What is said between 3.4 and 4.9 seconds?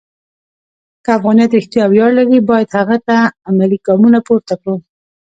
عملي ګامونه پورته کړو.